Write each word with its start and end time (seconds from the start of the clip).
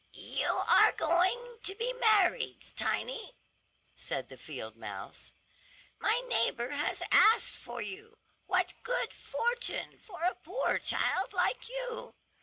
"You 0.13 0.49
are 0.67 0.93
going 0.93 1.59
to 1.61 1.75
be 1.75 1.93
married, 1.93 2.65
Tiny," 2.75 3.35
said 3.95 4.29
the 4.29 4.35
field 4.35 4.75
mouse. 4.75 5.31
"My 5.99 6.23
neighbor 6.27 6.71
has 6.71 7.03
asked 7.11 7.55
for 7.55 7.83
you. 7.83 8.17
What 8.47 8.73
good 8.81 9.13
fortune 9.13 9.99
for 9.99 10.23
a 10.23 10.33
poor 10.33 10.79
child 10.79 11.33
like 11.33 11.69
you. 11.69 12.15